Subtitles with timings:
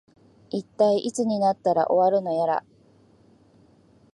[0.49, 2.65] いったい、いつになったら終わるのやら